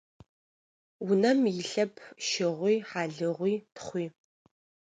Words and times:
Унэм 1.09 1.39
илъэп 1.61 1.93
щыгъуи, 2.27 2.75
хьалыгъуи, 2.87 3.55
тхъуи. 3.75 4.05